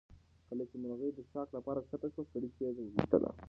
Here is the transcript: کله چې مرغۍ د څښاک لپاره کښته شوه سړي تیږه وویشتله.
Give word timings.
کله 0.47 0.63
چې 0.69 0.75
مرغۍ 0.81 1.09
د 1.13 1.19
څښاک 1.27 1.49
لپاره 1.57 1.79
کښته 1.83 2.07
شوه 2.13 2.25
سړي 2.31 2.49
تیږه 2.55 2.81
وویشتله. 2.85 3.29